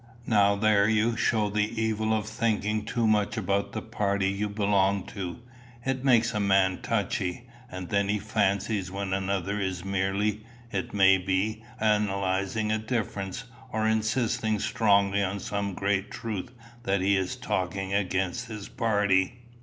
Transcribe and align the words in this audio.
"Now 0.25 0.55
there 0.55 0.89
you 0.89 1.15
show 1.15 1.51
the 1.51 1.79
evil 1.79 2.11
of 2.11 2.25
thinking 2.27 2.85
too 2.85 3.05
much 3.05 3.37
about 3.37 3.71
the 3.73 3.83
party 3.83 4.29
you 4.29 4.49
belong 4.49 5.03
to. 5.13 5.37
It 5.85 6.03
makes 6.03 6.33
a 6.33 6.39
man 6.39 6.79
touchy; 6.81 7.47
and 7.69 7.89
then 7.89 8.09
he 8.09 8.17
fancies 8.17 8.89
when 8.89 9.13
another 9.13 9.59
is 9.59 9.85
merely, 9.85 10.43
it 10.71 10.91
may 10.91 11.19
be, 11.19 11.63
analysing 11.79 12.71
a 12.71 12.79
difference, 12.79 13.43
or 13.71 13.87
insisting 13.87 14.57
strongly 14.57 15.21
on 15.21 15.39
some 15.39 15.75
great 15.75 16.09
truth, 16.09 16.51
that 16.81 17.01
he 17.01 17.15
is 17.15 17.35
talking 17.35 17.93
against 17.93 18.47
his 18.47 18.67
party." 18.69 19.37